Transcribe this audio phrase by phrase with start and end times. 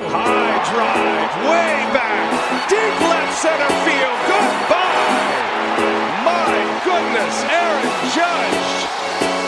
[0.00, 2.24] High drive, way back,
[2.72, 4.16] deep left center field.
[4.24, 5.76] Goodbye.
[6.24, 8.88] My goodness, Aaron Judge,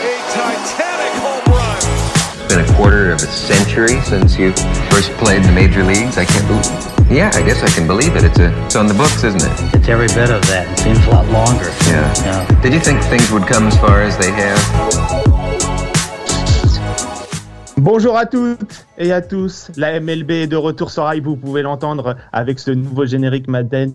[0.05, 1.81] a titanic home run.
[2.37, 4.53] It's been a quarter of a century since you
[4.93, 6.19] first played in the major leagues.
[6.19, 6.93] I can't believe.
[7.09, 8.23] Yeah, I guess I can believe it.
[8.23, 9.73] It's a, it's on the books, isn't it?
[9.73, 10.69] It's every bit of that.
[10.69, 11.73] It seems a lot longer.
[11.89, 12.13] Yeah.
[12.21, 12.61] Yeah.
[12.61, 14.61] Did you think things would come as far as they have?
[17.77, 21.63] Bonjour à toutes et à tous, la MLB est de retour sur Rail, vous pouvez
[21.63, 23.93] l'entendre avec ce nouveau générique Madden.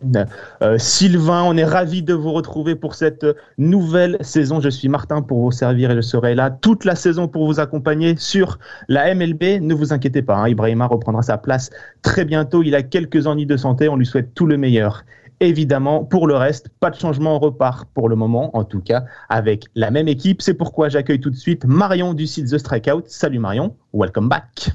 [0.62, 3.24] Euh, Sylvain, on est ravis de vous retrouver pour cette
[3.56, 4.60] nouvelle saison.
[4.60, 7.60] Je suis Martin pour vous servir et je serai là toute la saison pour vous
[7.60, 9.60] accompagner sur la MLB.
[9.60, 11.70] Ne vous inquiétez pas, hein, Ibrahima reprendra sa place
[12.02, 12.64] très bientôt.
[12.64, 15.04] Il a quelques ennuis de santé, on lui souhaite tout le meilleur.
[15.40, 19.04] Évidemment, pour le reste, pas de changement, on repart pour le moment, en tout cas,
[19.28, 20.42] avec la même équipe.
[20.42, 23.04] C'est pourquoi j'accueille tout de suite Marion du site The Strikeout.
[23.06, 24.70] Salut Marion, welcome back.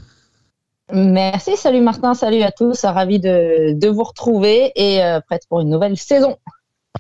[0.91, 5.69] Merci, salut Martin, salut à tous, ravi de, vous retrouver et euh, prête pour une
[5.69, 6.37] nouvelle saison.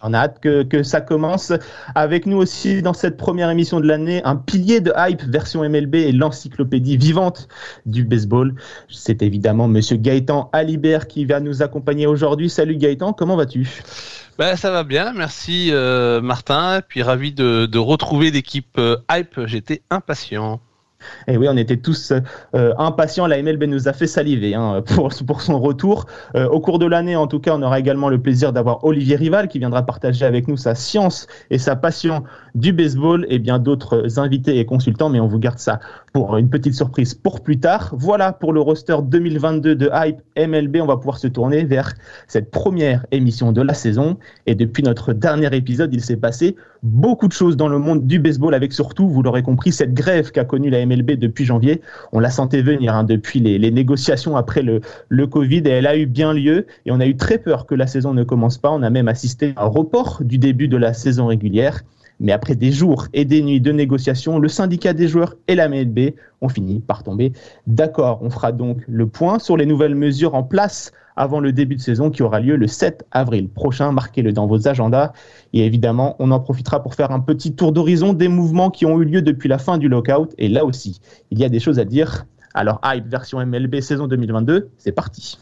[0.01, 1.53] On a hâte que, ça commence.
[1.93, 5.95] Avec nous aussi dans cette première émission de l'année, un pilier de hype version MLB
[5.95, 7.47] et l'encyclopédie vivante
[7.85, 8.55] du baseball.
[8.89, 12.49] C'est évidemment Monsieur Gaëtan Alibert qui va nous accompagner aujourd'hui.
[12.49, 13.69] Salut Gaëtan, comment vas-tu?
[14.39, 19.45] Ben, ça va bien, merci euh, Martin, puis ravi de, de retrouver l'équipe euh, Hype,
[19.45, 20.59] j'étais impatient.
[21.27, 22.13] Et oui, on était tous
[22.55, 23.27] euh, impatients.
[23.27, 26.05] La MLB nous a fait saliver hein, pour, pour son retour.
[26.35, 29.15] Euh, au cours de l'année, en tout cas, on aura également le plaisir d'avoir Olivier
[29.15, 32.23] Rival qui viendra partager avec nous sa science et sa passion
[32.55, 35.09] du baseball et bien d'autres invités et consultants.
[35.09, 35.79] Mais on vous garde ça
[36.13, 37.93] pour une petite surprise pour plus tard.
[37.97, 40.77] Voilà pour le roster 2022 de Hype MLB.
[40.81, 41.93] On va pouvoir se tourner vers
[42.27, 44.17] cette première émission de la saison.
[44.45, 48.19] Et depuis notre dernier épisode, il s'est passé beaucoup de choses dans le monde du
[48.19, 51.81] baseball avec surtout, vous l'aurez compris, cette grève qu'a connue la MLB depuis janvier.
[52.11, 55.87] On la sentait venir hein, depuis les, les, négociations après le, le Covid et elle
[55.87, 58.57] a eu bien lieu et on a eu très peur que la saison ne commence
[58.57, 58.71] pas.
[58.71, 61.81] On a même assisté à un report du début de la saison régulière.
[62.19, 65.67] Mais après des jours et des nuits de négociations, le syndicat des joueurs et la
[65.67, 67.33] MLB ont fini par tomber
[67.67, 68.19] d'accord.
[68.21, 71.81] On fera donc le point sur les nouvelles mesures en place avant le début de
[71.81, 73.91] saison qui aura lieu le 7 avril prochain.
[73.91, 75.13] Marquez-le dans vos agendas.
[75.53, 79.01] Et évidemment, on en profitera pour faire un petit tour d'horizon des mouvements qui ont
[79.01, 80.33] eu lieu depuis la fin du lockout.
[80.37, 81.01] Et là aussi,
[81.31, 82.25] il y a des choses à dire.
[82.55, 85.39] Alors, Hype version MLB saison 2022, c'est parti.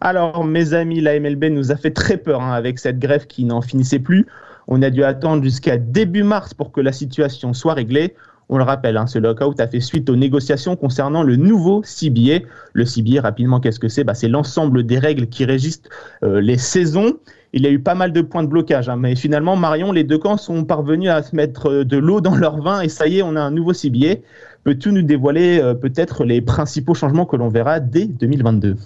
[0.00, 3.44] Alors, mes amis, la MLB nous a fait très peur hein, avec cette grève qui
[3.44, 4.26] n'en finissait plus.
[4.68, 8.14] On a dû attendre jusqu'à début mars pour que la situation soit réglée.
[8.48, 12.46] On le rappelle, hein, ce lockout a fait suite aux négociations concernant le nouveau CBA.
[12.72, 14.04] Le CBA, rapidement, qu'est-ce que c'est?
[14.04, 15.82] Bah, C'est l'ensemble des règles qui régissent
[16.22, 17.18] euh, les saisons.
[17.56, 20.04] Il y a eu pas mal de points de blocage, hein, mais finalement, Marion, les
[20.04, 23.20] deux camps sont parvenus à se mettre de l'eau dans leur vin et ça y
[23.20, 24.16] est, on a un nouveau CBA.
[24.62, 28.76] Peux-tu nous dévoiler euh, peut-être les principaux changements que l'on verra dès 2022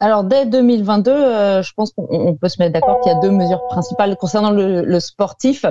[0.00, 3.32] alors dès 2022, euh, je pense qu'on peut se mettre d'accord qu'il y a deux
[3.32, 5.66] mesures principales concernant le, sportif.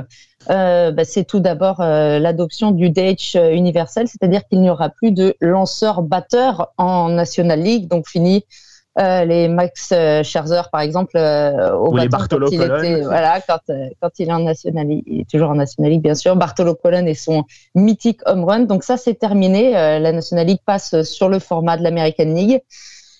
[0.50, 5.13] Euh, bah, c'est tout d'abord euh, l'adoption du DH universel, c'est-à-dire qu'il n'y aura plus
[5.13, 8.44] de lanceurs-batteurs en National League, donc fini
[8.99, 9.93] euh, les Max
[10.23, 13.59] Scherzer par exemple au Ou bâton Bartolo quand il était voilà quand
[14.01, 16.35] quand il est en National League, il est toujours en National League bien sûr.
[16.35, 17.43] Bartolo Colon et son
[17.75, 19.71] mythique home run, donc ça c'est terminé.
[19.71, 22.61] la National League passe sur le format de l'American League.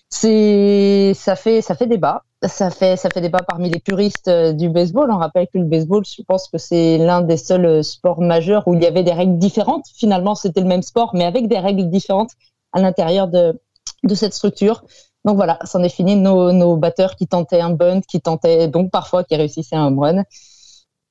[0.10, 2.24] C'est ça fait ça fait débat.
[2.48, 5.12] Ça fait ça fait débat parmi les puristes du baseball.
[5.12, 8.74] On rappelle que le baseball je pense que c'est l'un des seuls sports majeurs où
[8.74, 9.86] il y avait des règles différentes.
[9.96, 12.32] Finalement c'était le même sport mais avec des règles différentes
[12.74, 13.60] à l'intérieur de
[14.04, 14.84] de cette structure
[15.28, 18.90] donc voilà c'en est fini nos, nos batteurs qui tentaient un bunt qui tentaient donc
[18.92, 20.24] parfois qui réussissaient un home run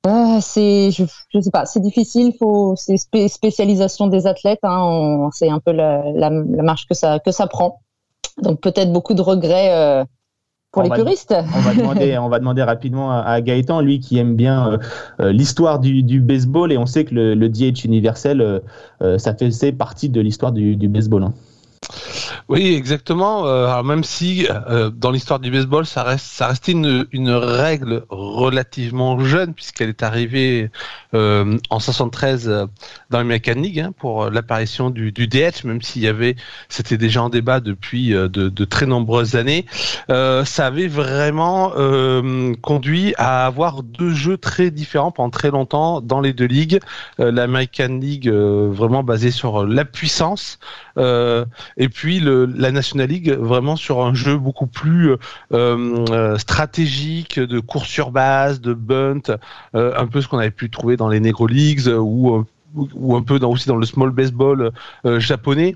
[0.07, 5.29] euh, c'est je, je sais pas c'est difficile faut c'est spé spécialisation des athlètes hein,
[5.33, 7.79] c'est un peu la, la, la marche que ça que ça prend
[8.41, 10.03] donc peut-être beaucoup de regrets euh,
[10.71, 11.33] pour On les va- puristes.
[11.55, 14.77] on va demander, on va demander rapidement à, à Gaëtan, lui qui aime bien
[15.19, 19.33] euh, l'histoire du, du baseball et on sait que le, le DH universel, euh, ça
[19.33, 21.23] faisait partie de l'histoire du, du baseball.
[21.23, 21.33] hein.
[22.49, 23.47] Oui, exactement.
[23.47, 27.29] Euh, alors même si euh, dans l'histoire du baseball, ça reste, ça restait une, une
[27.31, 30.69] règle relativement jeune puisqu'elle est arrivée
[31.13, 32.65] euh, en 73 euh,
[33.09, 36.35] dans l'American League hein, pour euh, l'apparition du, du DH, même s'il y avait,
[36.69, 39.65] c'était déjà en débat depuis euh, de, de très nombreuses années.
[40.09, 41.71] Ça avait vraiment
[42.61, 46.79] conduit à avoir deux jeux très différents pendant très longtemps dans les deux ligues.
[47.17, 50.59] L'American League vraiment basée sur la puissance.
[51.77, 55.11] Euh, et puis le, la National League vraiment sur un jeu beaucoup plus
[55.53, 59.21] euh, stratégique de course sur base, de bunt,
[59.73, 62.45] un peu ce qu'on avait pu trouver dans les Negro Leagues ou
[62.75, 64.71] ou un peu dans, aussi dans le small baseball
[65.05, 65.75] japonais.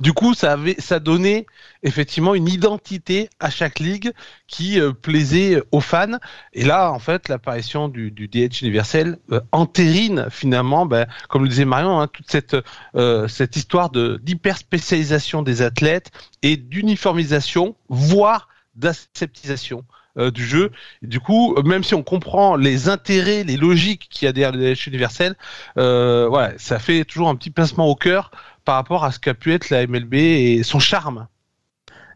[0.00, 1.46] Du coup, ça avait, ça donnait
[1.82, 4.12] effectivement une identité à chaque ligue
[4.48, 6.18] qui euh, plaisait aux fans.
[6.52, 11.48] Et là, en fait, l'apparition du, du, DH universel euh, entérine finalement, ben, comme le
[11.48, 12.56] disait Marion, hein, toute cette
[12.96, 16.10] euh, cette histoire de d'hyper spécialisation des athlètes
[16.42, 19.84] et d'uniformisation, voire d'aseptisation
[20.32, 20.72] du jeu.
[21.02, 24.74] du coup, même si on comprend les intérêts, les logiques qu'il y a derrière le
[24.74, 25.34] DH universel,
[25.74, 28.30] voilà, ça fait toujours un petit pincement au cœur
[28.66, 31.26] par rapport à ce qu'a pu être la MLB et son charme.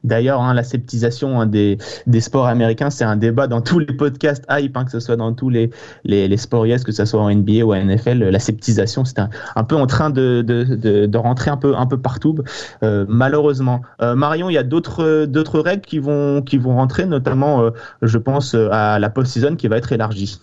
[0.02, 1.78] D'ailleurs, hein, la sceptisation hein, des,
[2.20, 5.34] sports américains, c'est un débat dans tous les podcasts hype, hein, que ce soit dans
[5.34, 5.70] tous les,
[6.04, 8.18] les, sports yes, que ce soit en NBA ou en NFL.
[8.30, 12.36] La sceptisation, c'est un, un, peu en train de, rentrer un peu, un peu partout,
[12.82, 13.82] euh, malheureusement.
[14.00, 17.70] Euh, Marion, il y a d'autres, règles qui vont, qui rentrer, notamment, euh,
[18.00, 20.40] je pense, à la post-season qui va être élargie.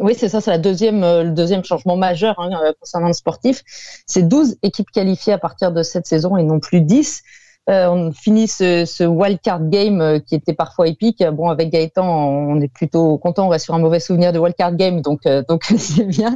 [0.00, 3.62] Oui, c'est ça, c'est deuxième, euh, le deuxième changement majeur hein, euh, concernant le sportif.
[4.06, 7.22] C'est 12 équipes qualifiées à partir de cette saison et non plus 10.
[7.68, 11.22] Euh, on finit ce, ce wildcard game qui était parfois épique.
[11.22, 13.46] Bon, avec Gaëtan, on est plutôt content.
[13.46, 16.34] On reste sur un mauvais souvenir de wildcard game, donc donc c'est bien.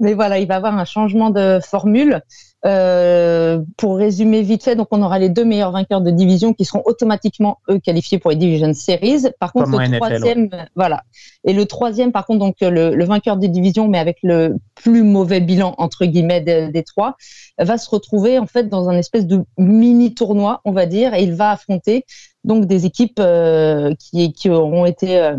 [0.00, 2.20] Mais voilà, il va y avoir un changement de formule.
[2.66, 6.64] Euh, pour résumer vite fait, donc on aura les deux meilleurs vainqueurs de division qui
[6.64, 9.26] seront automatiquement eux qualifiés pour les Division Series.
[9.38, 11.02] Par contre, le troisième, voilà,
[11.44, 15.02] et le troisième, par contre, donc le, le, vainqueur des divisions, mais avec le plus
[15.02, 17.16] mauvais bilan entre guillemets des, trois,
[17.58, 21.22] va se retrouver en fait dans un espèce de mini tournoi, on va dire, et
[21.22, 22.06] il va affronter
[22.44, 25.36] donc des équipes euh, qui, qui auront été euh,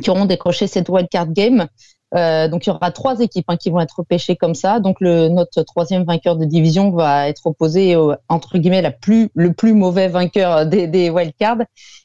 [0.00, 1.66] qui auront décroché cette wildcard game
[2.14, 4.80] euh, donc il y aura trois équipes hein, qui vont être pêchées comme ça.
[4.80, 9.30] Donc le notre troisième vainqueur de division va être opposé au, entre guillemets la plus
[9.34, 11.62] le plus mauvais vainqueur des, des wildcards.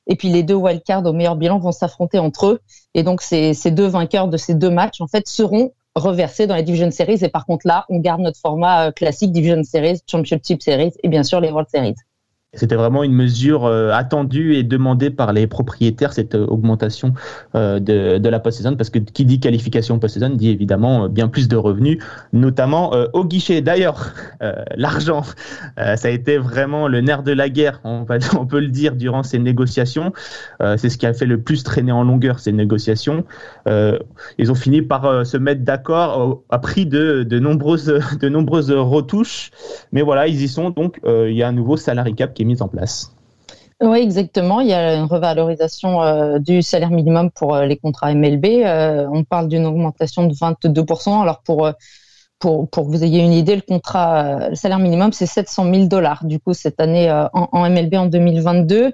[0.08, 2.60] Et puis les deux wildcards au meilleur bilan vont s'affronter entre eux.
[2.94, 6.56] Et donc ces, ces deux vainqueurs de ces deux matchs en fait seront reversés dans
[6.56, 7.24] les Division Series.
[7.24, 11.08] Et par contre là, on garde notre format euh, classique Division Series, Championship Series et
[11.08, 11.96] bien sûr les World Series.
[12.56, 17.14] C'était vraiment une mesure euh, attendue et demandée par les propriétaires, cette euh, augmentation
[17.54, 21.56] euh, de, la post-saison, parce que qui dit qualification post-saison dit évidemment bien plus de
[21.56, 22.00] revenus,
[22.34, 23.62] notamment au guichet.
[23.62, 24.14] D'ailleurs,
[24.76, 25.22] l'argent,
[25.78, 28.06] ça a été vraiment le nerf de la guerre, on,
[28.50, 30.12] peut le dire, durant ces négociations.
[30.78, 33.26] C'est ce qui a fait le plus traîner en longueur ces négociations.
[33.68, 39.52] Ils ont fini par se mettre d'accord à prix de, de, nombreuses, de nombreuses retouches,
[39.92, 40.72] mais voilà, ils y sont.
[40.72, 43.16] Donc, il y a un nouveau salary cap qui mise en place.
[43.82, 44.62] Oui, exactement.
[44.62, 48.46] Il y a une revalorisation euh, du salaire minimum pour euh, les contrats MLB.
[48.46, 51.22] Euh, on parle d'une augmentation de 22%.
[51.22, 51.70] Alors pour
[52.40, 56.26] pour, pour que vous ayez une idée, le contrat, salaire minimum, c'est 700 000 dollars.
[56.26, 58.92] Du coup, cette année en, MLB en 2022.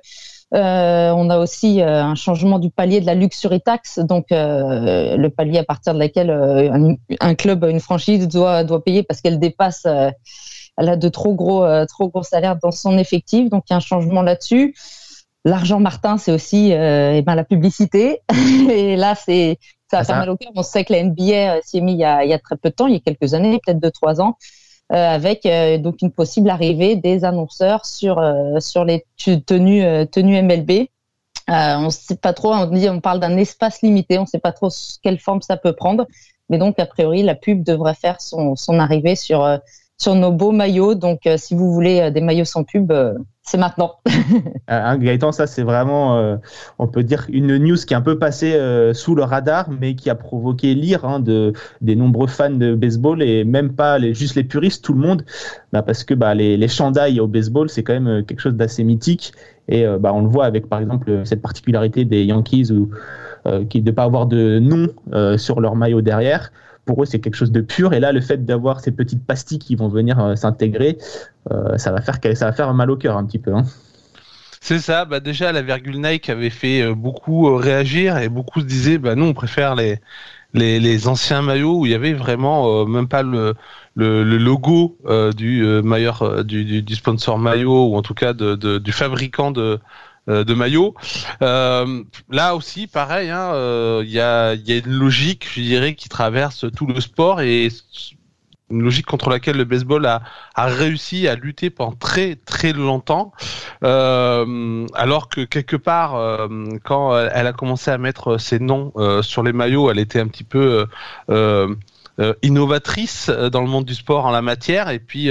[0.52, 5.64] on a aussi un changement du palier de la luxury tax, donc le palier à
[5.64, 9.88] partir de laquelle un, un, club, une franchise doit doit payer parce qu'elle dépasse
[10.78, 13.76] elle a de trop gros, euh, trop gros salaires dans son effectif, donc il y
[13.76, 14.76] a un changement là-dessus.
[15.44, 18.22] L'argent Martin, c'est aussi euh, eh ben, la publicité.
[18.70, 19.58] et là, c'est
[19.90, 20.52] ça va ah, mal au cœur.
[20.56, 22.40] On sait que la NBA euh, s'y est mis il y, a, il y a
[22.40, 24.38] très peu de temps, il y a quelques années, peut-être deux, trois ans,
[24.94, 25.48] euh, avec
[25.82, 28.22] donc une possible arrivée des annonceurs sur
[28.60, 30.88] sur les tenues tenues MLB.
[31.48, 32.54] on ne sait pas trop.
[32.54, 34.20] On dit, on parle d'un espace limité.
[34.20, 34.70] On ne sait pas trop
[35.02, 36.06] quelle forme ça peut prendre.
[36.50, 39.60] Mais donc, a priori, la pub devrait faire son, son arrivée sur
[40.02, 40.96] sur nos beaux maillots.
[40.96, 43.98] Donc, euh, si vous voulez euh, des maillots sans pub, euh, c'est maintenant.
[44.68, 46.40] hein, Gaëtan, ça c'est vraiment,
[46.80, 48.58] on peut dire, une news qui est un peu passée
[48.94, 53.22] sous le radar, mais qui a provoqué l'ire hein, de, des nombreux fans de baseball
[53.22, 55.26] et même pas les, juste les puristes, tout le monde,
[55.74, 59.34] bah, parce que bah, les, chandails au baseball, c'est quand même quelque chose d'assez mythique.
[59.68, 62.92] Et bah, on le voit avec, par exemple, cette particularité des Yankees ou
[63.70, 64.88] qui de ne pas avoir de nom
[65.38, 66.52] sur leur maillot derrière
[66.86, 67.94] pour eux, c'est quelque chose de pur.
[67.94, 70.98] Et là, le fait d'avoir ces petites pastilles qui vont venir euh, s'intégrer,
[71.52, 73.54] euh, ça va faire ça va faire mal au cœur un petit peu.
[73.54, 73.66] Hein.
[74.62, 75.06] C'est ça.
[75.06, 79.16] Bah déjà, la virgule Nike avait fait euh, beaucoup réagir et beaucoup se disaient, bah
[79.16, 80.00] nous, on préfère les
[80.54, 83.54] les, anciens maillots où il y avait vraiment même pas le
[83.96, 84.98] le, logo
[85.38, 85.64] du
[86.44, 89.80] du, du, sponsor maillot ou en tout cas de, du fabricant de
[90.28, 90.94] de maillot.
[91.42, 95.96] Euh, là aussi, pareil, il hein, euh, y, a, y, a, une logique, je dirais,
[95.96, 97.70] qui traverse tout le sport et
[98.70, 100.22] une logique contre laquelle le baseball a,
[100.56, 103.34] a réussi à lutter pendant très très longtemps,
[103.84, 106.48] euh, alors que quelque part, euh,
[106.84, 110.46] quand elle a commencé à mettre ses noms sur les maillots, elle était un petit
[110.46, 110.86] peu
[112.42, 114.90] innovatrice dans le monde du sport en la matière.
[114.90, 115.30] Et puis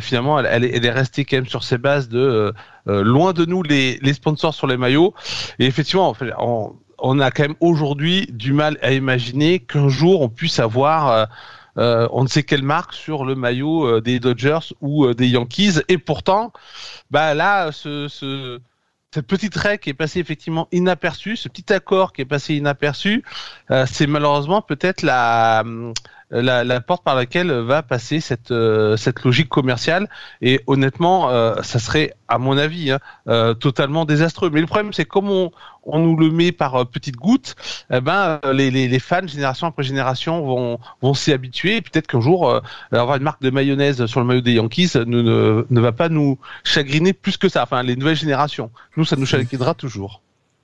[0.00, 2.52] finalement, elle, est restée quand même sur ses bases de
[2.86, 5.14] loin de nous les, sponsors sur les maillots.
[5.58, 6.14] Et effectivement,
[6.98, 11.28] on, a quand même aujourd'hui du mal à imaginer qu'un jour on puisse avoir
[11.78, 15.28] euh, on ne sait quelle marque sur le maillot euh, des Dodgers ou euh, des
[15.28, 15.80] Yankees.
[15.88, 16.52] Et pourtant,
[17.10, 18.60] bah là, ce
[19.12, 23.24] cette petite règle qui est passée effectivement inaperçue, ce petit accord qui est passé inaperçu,
[23.86, 25.64] c'est malheureusement peut-être la,
[26.30, 30.08] la, la, porte par laquelle va passer cette, euh, cette logique commerciale.
[30.40, 34.50] Et honnêtement, euh, ça serait, à mon avis, hein, euh, totalement désastreux.
[34.50, 35.50] Mais le problème, c'est comme on,
[35.84, 37.56] on, nous le met par petites gouttes,
[37.92, 41.76] eh ben, les, les, les, fans, génération après génération, vont, vont s'y habituer.
[41.76, 42.60] Et peut-être qu'un jour,
[42.92, 46.08] avoir une marque de mayonnaise sur le maillot des Yankees ne, ne, ne va pas
[46.08, 47.62] nous chagriner plus que ça.
[47.62, 48.70] Enfin, les nouvelles générations.
[48.96, 50.22] Nous, ça nous chagrinera toujours.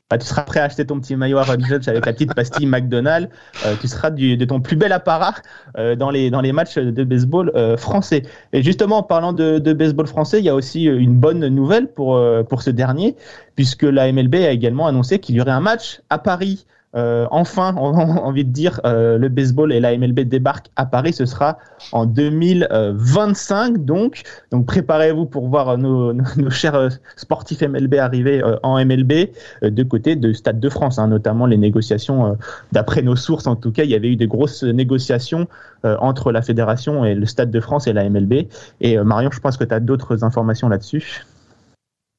[0.09, 2.67] Bah, tu seras prêt à acheter ton petit maillot Aaron Judge avec la petite pastille
[2.67, 3.29] McDonald's.
[3.65, 5.35] Euh, tu seras de ton plus bel apparat
[5.79, 8.23] euh, dans, les, dans les matchs de baseball euh, français.
[8.53, 11.89] Et justement, en parlant de, de, baseball français, il y a aussi une bonne nouvelle
[11.89, 13.17] pour, pour ce dernier,
[13.57, 17.75] puisque la MLB a également annoncé qu'il y aurait un match à Paris euh, enfin,
[17.79, 21.12] on a envie de dire, euh, le baseball et la MLB débarquent à Paris.
[21.12, 21.59] Ce sera
[21.93, 23.85] en 2025.
[23.85, 26.15] Donc, donc préparez-vous pour voir nos,
[26.50, 29.31] chers euh, sportifs MLB arriver en MLB
[29.62, 32.37] de côté de Stade de France, hein, notamment les négociations.
[32.73, 35.47] D'après nos sources, en tout cas, il y avait eu de grosses négociations
[35.85, 38.49] entre la fédération et le Stade de France et la MLB.
[38.81, 41.25] Et Marion, je pense que tu as d'autres informations là-dessus.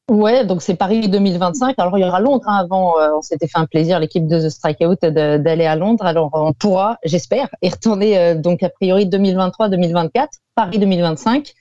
[0.10, 1.76] Ouais, donc c'est Paris 2025.
[1.78, 2.98] Alors il y aura Londres hein, avant.
[2.98, 6.06] Euh, on s'était fait un plaisir l'équipe de The Strikeout d'aller à Londres.
[6.06, 11.54] Alors on pourra, j'espère, y retourner euh, donc a priori 2023-2024, Paris 2025,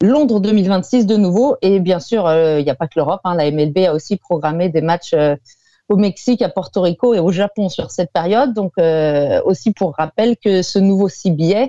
[0.00, 1.56] Londres 2026 de nouveau.
[1.60, 3.20] Et bien sûr, euh, il n'y a pas que l'Europe.
[3.24, 5.16] Hein, la MLB a aussi programmé des matchs
[5.88, 8.54] au Mexique, à Porto Rico et au Japon sur cette période.
[8.54, 8.74] Donc
[9.44, 11.66] aussi pour rappel que ce nouveau CBA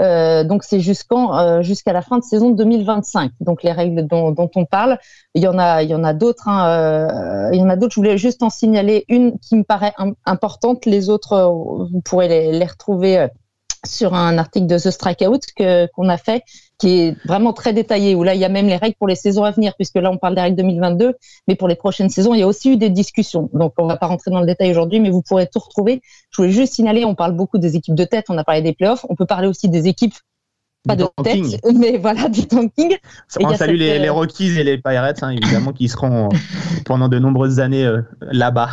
[0.00, 3.32] euh, donc c'est jusqu'en euh, jusqu'à la fin de saison 2025.
[3.40, 4.98] Donc les règles dont, dont on parle,
[5.34, 6.48] il y en a il y en a d'autres.
[6.48, 7.94] Hein, euh, il y en a d'autres.
[7.94, 10.86] Je voulais juste en signaler une qui me paraît importante.
[10.86, 13.28] Les autres, vous pourrez les, les retrouver
[13.84, 16.42] sur un article de The Strikeout que qu'on a fait
[16.80, 19.14] qui est vraiment très détaillé, où là, il y a même les règles pour les
[19.14, 21.14] saisons à venir, puisque là, on parle des règles 2022,
[21.46, 23.50] mais pour les prochaines saisons, il y a aussi eu des discussions.
[23.52, 26.00] Donc, on va pas rentrer dans le détail aujourd'hui, mais vous pourrez tout retrouver.
[26.30, 28.72] Je voulais juste signaler, on parle beaucoup des équipes de tête, on a parlé des
[28.72, 30.14] playoffs, on peut parler aussi des équipes
[30.86, 32.96] pas de tête, mais voilà, du tanking.
[33.40, 36.30] On salue les, les, euh, Rockies et les Pirates, hein, évidemment, qui seront
[36.86, 38.70] pendant de nombreuses années euh, là-bas.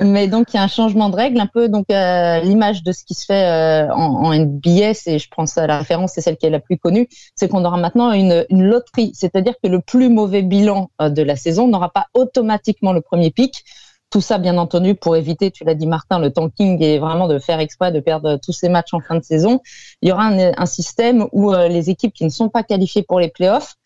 [0.00, 2.92] mais donc, il y a un changement de règle, un peu donc euh, l'image de
[2.92, 6.36] ce qui se fait en, en, NBA, et je prends ça la référence, c'est celle
[6.36, 9.80] qui est la plus connue, c'est qu'on aura maintenant une, une loterie, c'est-à-dire que le
[9.80, 13.64] plus mauvais bilan de la saison n'aura pas automatiquement le premier pic.
[14.12, 17.38] Tout ça, bien entendu, pour éviter, tu l'as dit Martin, le tanking et vraiment de
[17.38, 19.60] faire exprès de perdre tous ces matchs en fin de saison.
[20.02, 23.02] Il y aura un, un système où euh, les équipes qui ne sont pas qualifiées
[23.02, 23.76] pour les playoffs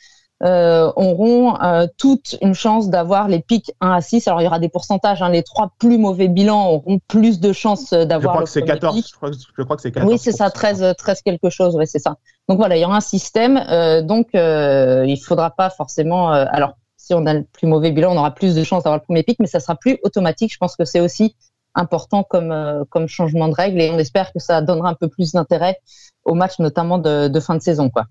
[0.42, 4.28] euh, auront euh, toute une chance d'avoir les pics 1 à 6.
[4.28, 5.30] Alors il y aura des pourcentages, hein.
[5.30, 8.20] les trois plus mauvais bilans auront plus de chances d'avoir.
[8.20, 8.96] Je crois que c'est 14.
[8.96, 10.12] Je crois, je crois, que c'est 14.
[10.12, 11.74] Oui, c'est ça, 13, 13 quelque chose.
[11.76, 12.16] Oui, c'est ça.
[12.50, 13.56] Donc voilà, il y aura un système.
[13.70, 16.28] Euh, donc euh, il faudra pas forcément.
[16.30, 16.74] alors
[17.06, 19.22] si on a le plus mauvais bilan, on aura plus de chances d'avoir le premier
[19.22, 20.52] pic, mais ça sera plus automatique.
[20.52, 21.36] Je pense que c'est aussi
[21.76, 25.32] important comme, euh, changement de règle et on espère que ça donnera un peu plus
[25.32, 25.78] d'intérêt
[26.24, 27.90] au match, notamment de, de fin de saison.
[27.90, 28.06] Quoi.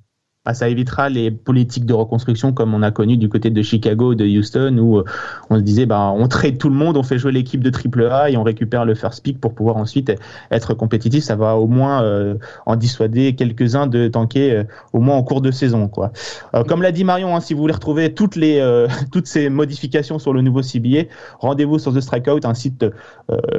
[0.46, 4.14] Bah, ça évitera les politiques de reconstruction comme on a connu du côté de Chicago,
[4.14, 5.04] de Houston, où euh,
[5.50, 8.30] on se disait bah, on trade tout le monde, on fait jouer l'équipe de AAA
[8.30, 10.14] et on récupère le first pick pour pouvoir ensuite
[10.52, 11.24] être compétitif.
[11.24, 12.36] Ça va au moins euh,
[12.68, 15.88] en dissuader quelques-uns de tanker euh, au moins en cours de saison.
[15.88, 16.12] Quoi.
[16.68, 20.32] comme l'a dit Marion, hein, si vous voulez retrouver toutes, les, toutes ces modifications sur
[20.32, 21.06] le nouveau CBA,
[21.40, 22.86] rendez-vous sur The Strikeout, un site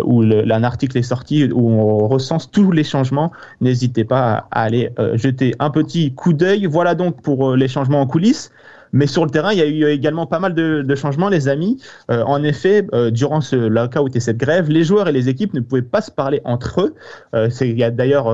[0.05, 3.33] où le, un article est sorti où on recense tous les changements.
[3.61, 8.02] N'hésitez pas à aller jeter un petit coup d'œil voilà donc pour euh, les changements
[8.02, 8.50] en coulisses.
[8.92, 11.80] Mais sur le terrain, il y a eu également pas mal de, changements, les amis.
[12.11, 15.54] Euh, en effet, euh, durant ce lockout et cette grève, les joueurs et les équipes
[15.54, 16.95] ne pouvaient pas se parler entre eux.
[17.35, 18.33] Euh, il y a d'ailleurs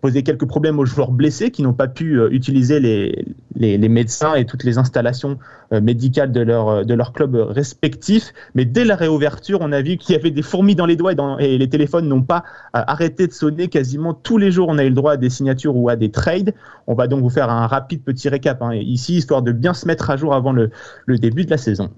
[0.00, 4.64] posé quelques problèmes aux joueurs blessés qui n'ont pas pu utiliser les, médecins et toutes
[4.64, 5.38] les installations
[5.72, 8.32] médicales de leur, de leur club respectif.
[8.54, 11.12] Mais dès la réouverture, on a vu qu'il y avait des fourmis dans les doigts
[11.40, 13.68] et, les téléphones n'ont pas arrêté de sonner.
[13.68, 16.10] Quasiment tous les jours, on a eu le droit à des signatures ou à des
[16.10, 16.54] trades.
[16.86, 19.86] On va donc vous faire un rapide petit récap hein, ici, histoire de bien se
[19.86, 20.70] mettre à jour avant le
[21.18, 21.90] début de la saison.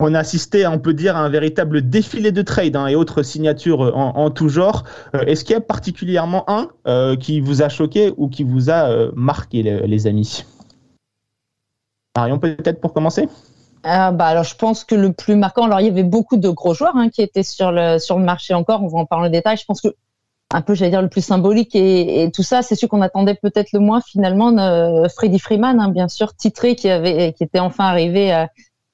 [0.00, 3.22] On a assisté, on peut dire, à un véritable défilé de trade hein, et autres
[3.22, 4.84] signatures en, en tout genre.
[5.12, 9.62] Est-ce qu'il y a particulièrement un qui vous a choqué ou qui vous a marqué,
[9.62, 10.44] les, amis?
[12.16, 13.28] Marion, peut-être pour commencer?
[13.82, 16.74] Bah alors je pense que le plus marquant, alors il y avait beaucoup de gros
[16.74, 18.82] joueurs hein, qui étaient sur le sur le marché encore.
[18.82, 19.56] On va en parler en détail.
[19.56, 19.88] Je pense que
[20.52, 23.72] un peu, j'allais dire, le plus symbolique et, tout ça, c'est sûr qu'on attendait peut-être
[23.72, 27.84] le moins finalement euh, Freddie Freeman, hein, bien sûr, titré, qui avait, qui était enfin
[27.84, 28.48] arrivé à,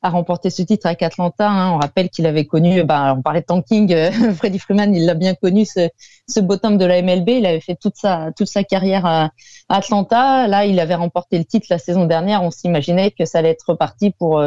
[0.06, 1.48] à remporter ce titre avec Atlanta.
[1.48, 1.72] Hein.
[1.72, 5.14] On rappelle qu'il avait connu, ben, on parlait de tanking, euh, Freddie Freeman, il l'a
[5.14, 5.88] bien connu, ce,
[6.28, 7.28] ce bottom de la MLB.
[7.28, 9.30] Il avait fait toute sa, toute sa carrière à,
[9.68, 10.46] Atlanta.
[10.46, 12.42] Là, il avait remporté le titre la saison dernière.
[12.42, 14.42] On s'imaginait que ça allait être reparti pour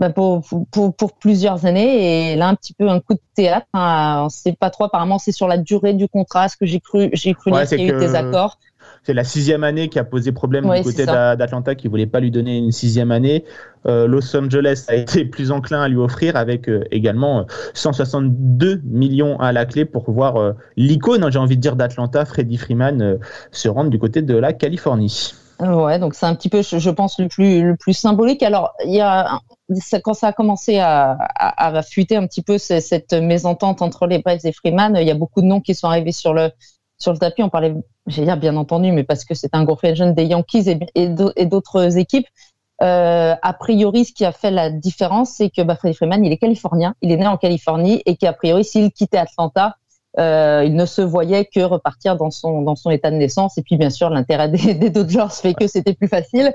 [0.00, 2.32] bah, pour, pour, pour, plusieurs années.
[2.32, 3.66] Et là, un petit peu un coup de théâtre.
[3.74, 4.20] Hein.
[4.22, 4.84] On ne sait pas trop.
[4.84, 7.90] Apparemment, c'est sur la durée du contrat, ce que j'ai cru, j'ai cru qu'il y
[7.90, 8.58] a eu des accords.
[9.04, 12.30] C'est la sixième année qui a posé problème du côté d'Atlanta, qui voulait pas lui
[12.30, 13.44] donner une sixième année.
[13.86, 18.80] Euh, Los Angeles a été plus enclin à lui offrir, avec euh, également 162 euh,
[18.84, 23.18] millions à la clé pour voir l'icône, j'ai envie de dire, d'Atlanta, Freddie Freeman,
[23.50, 25.32] se rendre du côté de la Californie.
[25.60, 28.42] Ouais, donc c'est un petit peu, je pense, le plus le plus symbolique.
[28.42, 29.40] Alors, il y a
[30.02, 34.20] quand ça a commencé à, à, à fuiter un petit peu cette mésentente entre les
[34.20, 36.50] Braves et Freeman, il y a beaucoup de noms qui sont arrivés sur le
[37.00, 37.42] sur le tapis.
[37.42, 37.74] On parlait,
[38.06, 41.08] j'ai dire bien entendu, mais parce que c'est un gros agent des Yankees et,
[41.46, 42.26] d'autres équipes.
[42.82, 46.32] Euh, a priori, ce qui a fait la différence, c'est que bah, Freddie Freeman, il
[46.32, 49.76] est californien, il est né en Californie et qu'a priori, s'il quittait Atlanta,
[50.18, 53.58] euh, il ne se voyait que repartir dans son état de naissance.
[53.58, 56.54] Et puis bien sûr, l'intérêt des, Dodgers fait que c'était plus facile.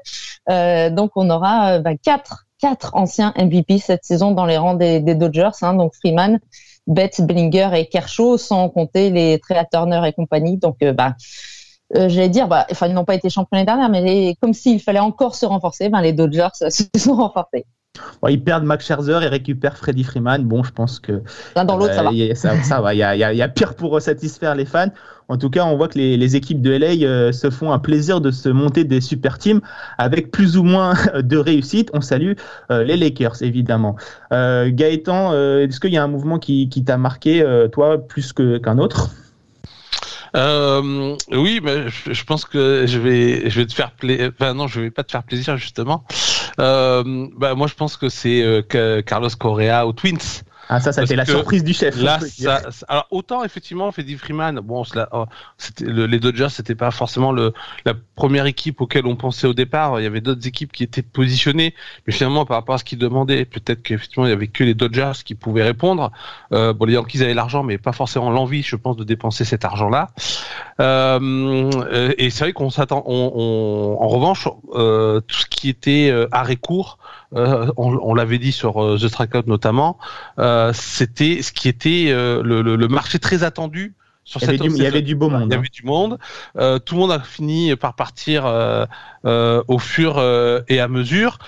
[0.49, 4.99] Euh, donc on aura bah, quatre quatre anciens MVP cette saison dans les rangs des,
[4.99, 5.49] des Dodgers.
[5.61, 6.39] Hein, donc Freeman,
[6.87, 10.57] Betts, Bellinger et Kershaw, sans compter les Trey Turner et compagnie.
[10.57, 11.15] Donc euh, bah
[11.95, 14.81] euh, j'allais dire, bah, enfin, ils n'ont pas été champions l'année dernière, mais comme s'il
[14.81, 17.65] fallait encore se renforcer, ben, les Dodgers se sont renforcés
[18.29, 20.43] ils perdent Max Scherzer et récupèrent Freddie Freeman.
[20.43, 21.21] Bon, je pense que
[21.55, 22.63] l'un dans l'autre, ça va.
[22.63, 22.93] Ça, va.
[22.93, 24.89] Il y, a, pire pour satisfaire les fans.
[25.27, 28.21] En tout cas, on voit que les, équipes de LA euh, se font un plaisir
[28.21, 29.61] de se monter des super teams
[29.97, 31.89] avec plus ou moins de réussite.
[31.93, 32.33] On salue
[32.71, 33.95] euh, les Lakers, évidemment.
[34.31, 39.09] Euh, Gaëtan, est-ce qu'il y a un mouvement qui, t'a marqué, toi, plus qu'un autre?
[40.35, 44.31] Euh, oui, mais je, pense que je vais, je vais te faire plaisir.
[44.33, 46.03] Enfin non, je vais pas te faire plaisir justement.
[46.59, 50.43] Euh, bah moi, je pense que c'est euh, Carlos Correa aux Twins.
[50.69, 52.01] Ah ça, ça a été la surprise du chef.
[52.01, 55.25] Là, ça, alors autant effectivement, Freddie Freeman, bon, oh,
[55.57, 57.53] c'était les Dodgers, c'était pas forcément le,
[57.85, 59.99] la première équipe auquel on pensait au départ.
[59.99, 61.73] Il y avait d'autres équipes qui étaient positionnées,
[62.05, 64.73] mais finalement par rapport à ce qu'ils demandaient, peut-être qu'effectivement il y avait que les
[64.73, 66.11] Dodgers qui pouvaient répondre.
[66.51, 69.65] Euh, bon, les Yankees avaient l'argent, mais pas forcément l'envie, je pense, de dépenser cet
[69.65, 70.09] argent-là.
[70.79, 76.09] Euh, et c'est vrai qu'on s'attend, on, on, en revanche, euh, tout ce qui était
[76.09, 76.97] euh, arrêt court
[77.33, 79.97] euh, on, l'avait dit sur euh, The Strikeout notamment,
[80.39, 84.85] euh, c'était ce qui était le, marché très attendu sur il, y cette, il y
[84.85, 85.47] avait du beau monde.
[85.47, 85.69] Il y avait hein.
[85.71, 86.17] du monde.
[86.53, 88.45] tout le monde a fini par partir
[89.23, 90.19] au fur
[90.67, 91.39] et à mesure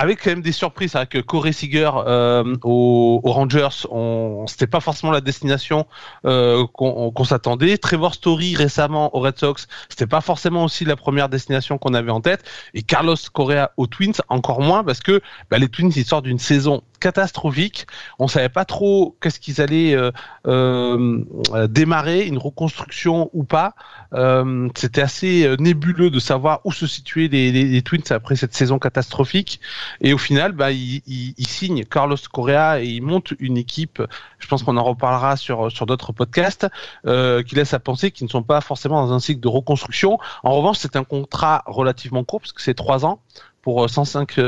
[0.00, 4.78] avec quand même des surprises, vrai que Corey Seager euh, aux, Rangers, on, c'était pas
[4.78, 5.88] forcément la destination
[6.24, 7.76] euh, qu'on, s'attendait.
[7.78, 12.12] Trevor Story récemment aux Red Sox, c'était pas forcément aussi la première destination qu'on avait
[12.12, 12.44] en tête.
[12.74, 16.38] Et Carlos Correa aux Twins, encore moins parce que bah, les Twins ils sortent d'une
[16.38, 17.86] saison catastrophique.
[18.18, 20.10] On savait pas trop qu'est-ce qu'ils allaient euh,
[20.46, 23.74] euh, démarrer, une reconstruction ou pas.
[24.14, 28.78] Euh, c'était assez nébuleux de savoir où se situaient les, les, Twins après cette saison
[28.78, 29.60] catastrophique.
[30.00, 34.02] Et au final, bah, ils, ils, signent Carlos Correa et ils montent une équipe.
[34.38, 36.66] Je pense qu'on en reparlera sur sur d'autres podcasts
[37.04, 40.18] qui laisse à penser qu'ils ne sont pas forcément dans un cycle de reconstruction.
[40.42, 43.20] En revanche, c'est un contrat relativement court parce que c'est trois ans
[43.62, 44.38] pour 105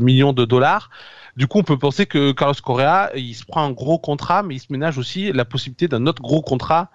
[0.00, 0.90] millions de dollars.
[1.36, 4.56] Du coup, on peut penser que Carlos Correa, il se prend un gros contrat, mais
[4.56, 6.90] il se ménage aussi la possibilité d'un autre gros contrat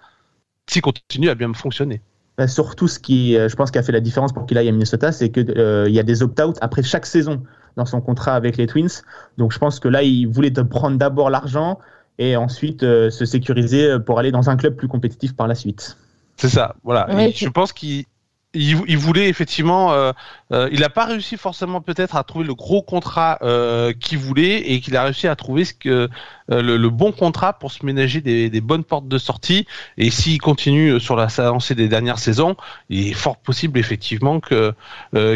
[0.68, 2.00] s'il continue à bien fonctionner.
[2.36, 4.68] Bah, surtout, ce qui, euh, je pense, qui a fait la différence pour qu'il aille
[4.68, 7.42] à Minnesota, c'est qu'il euh, y a des opt-out après chaque saison
[7.76, 9.02] dans son contrat avec les Twins.
[9.38, 11.80] Donc, je pense que là, il voulait prendre d'abord l'argent
[12.18, 15.96] et ensuite euh, se sécuriser pour aller dans un club plus compétitif par la suite.
[16.36, 17.08] C'est ça, voilà.
[17.30, 18.04] je pense qu'il
[18.54, 20.12] il, voulait effectivement, euh,
[20.52, 24.72] euh, il n'a pas réussi forcément peut-être à trouver le gros contrat euh, qu'il voulait
[24.72, 26.08] et qu'il a réussi à trouver ce que
[26.48, 29.66] le, bon contrat pour se ménager des, bonnes portes de sortie.
[29.98, 32.56] Et s'il continue sur la lancée des dernières saisons,
[32.88, 34.72] il est fort possible effectivement que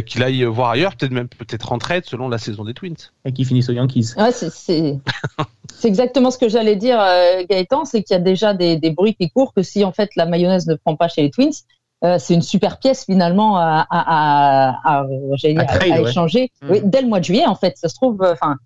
[0.06, 2.96] qu'il aille voir ailleurs, peut-être même peut-être en trade selon la saison des Twins.
[3.26, 4.14] Et qu'il finisse aux Yankees.
[5.74, 6.96] c'est exactement ce que j'allais dire,
[7.50, 10.16] Gaëtan, c'est qu'il y a déjà des, des bruits qui courent que si en fait
[10.16, 11.52] la mayonnaise ne prend pas chez les Twins
[12.04, 15.06] euh, c'est une super pièce finalement à, à, à, à,
[16.00, 16.78] échanger mm.
[16.84, 17.76] dès le mois de juillet en fait.
[17.76, 18.56] Ça se trouve, euh, enfin,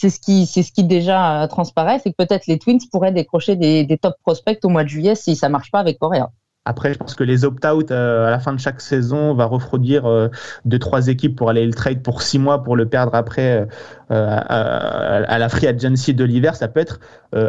[0.00, 3.56] c'est ce qui, c'est ce qui déjà transparaît, c'est que peut-être les Twins pourraient décrocher
[3.56, 6.30] des, des top prospects au mois de juillet si ça marche pas avec Correa.
[6.66, 10.06] Après, je pense que les opt-out euh, à la fin de chaque saison va refroidir
[10.06, 10.28] euh,
[10.64, 13.68] deux trois équipes pour aller le trade pour six mois pour le perdre après
[14.10, 16.56] euh, à, la free agency de l'hiver.
[16.56, 17.00] Ça peut être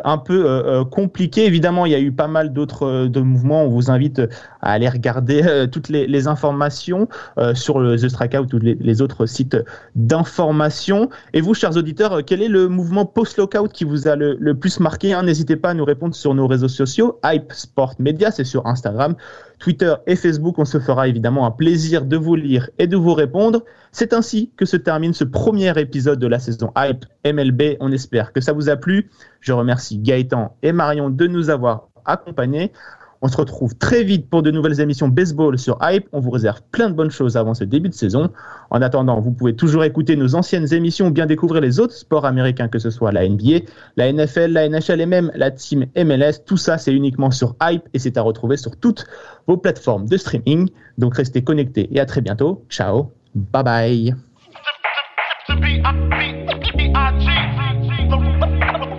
[0.03, 1.45] un peu compliqué.
[1.45, 3.65] Évidemment, il y a eu pas mal d'autres de mouvements.
[3.65, 4.19] On vous invite
[4.63, 7.07] à aller regarder toutes les, informations
[7.53, 9.57] sur le The Strikeout ou les, autres sites
[9.93, 11.09] d'information.
[11.33, 15.13] Et vous, chers auditeurs, quel est le mouvement post-lockout qui vous a le, plus marqué
[15.13, 15.21] hein?
[15.21, 17.19] N'hésitez pas à nous répondre sur nos réseaux sociaux.
[17.23, 19.15] Hype Sport Media, c'est sur Instagram.
[19.59, 20.59] Twitter et Facebook.
[20.59, 23.63] On se fera évidemment un plaisir de vous lire et de vous répondre.
[23.97, 27.77] C'est ainsi que se termine ce premier épisode de la saison Hype MLB.
[27.79, 29.09] On espère que ça vous a plu.
[29.39, 32.73] Je remercie Gaëtan et Marion de nous avoir accompagnés.
[33.21, 36.09] On se retrouve très vite pour de nouvelles émissions baseball sur Hype.
[36.11, 38.31] On vous réserve plein de bonnes choses avant ce début de saison.
[38.69, 42.25] En attendant, vous pouvez toujours écouter nos anciennes émissions ou bien découvrir les autres sports
[42.25, 43.59] américains, que ce soit la NBA,
[43.95, 46.43] la NFL, la NHL et même la team MLS.
[46.45, 49.07] Tout ça, c'est uniquement sur Hype et c'est à retrouver sur toutes
[49.47, 50.69] vos plateformes de streaming.
[50.97, 52.65] Donc restez connectés et à très bientôt.
[52.69, 53.13] Ciao.
[53.35, 54.11] Bye bye.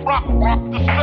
[0.05, 0.96] rock, rock the